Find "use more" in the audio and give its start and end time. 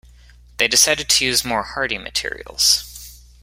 1.25-1.61